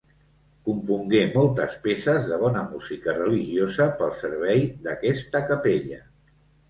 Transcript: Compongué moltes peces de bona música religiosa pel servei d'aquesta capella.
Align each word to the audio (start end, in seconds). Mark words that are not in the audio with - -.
Compongué 0.67 1.19
moltes 1.33 1.75
peces 1.83 2.29
de 2.31 2.39
bona 2.45 2.63
música 2.71 3.15
religiosa 3.19 3.87
pel 4.01 4.17
servei 4.23 4.67
d'aquesta 4.87 5.43
capella. 5.53 6.01